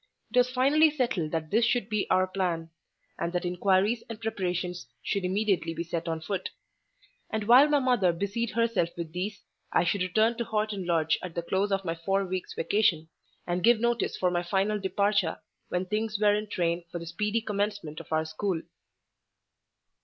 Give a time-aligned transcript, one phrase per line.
[0.33, 2.71] It was finally settled that this should be our plan;
[3.19, 6.49] and that inquiries and preparations should immediately be set on foot;
[7.29, 11.35] and while my mother busied herself with these, I should return to Horton Lodge at
[11.35, 13.09] the close of my four weeks' vacation,
[13.45, 15.37] and give notice for my final departure
[15.69, 18.63] when things were in train for the speedy commencement of our school.